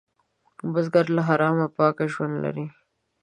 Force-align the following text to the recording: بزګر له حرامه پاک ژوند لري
بزګر 0.71 1.05
له 1.15 1.21
حرامه 1.27 1.67
پاک 1.77 1.97
ژوند 2.13 2.35
لري 2.43 2.65